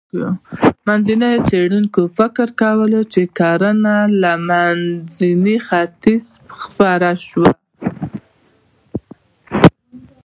مخکېنو 0.85 1.31
څېړونکو 1.47 2.01
فکر 2.17 2.47
کاوه، 2.59 2.85
چې 3.13 3.21
کرنه 3.37 3.95
له 4.21 4.33
منځني 4.47 5.57
ختیځ 5.67 6.25
خپره 6.61 7.09
شوه. 7.27 7.51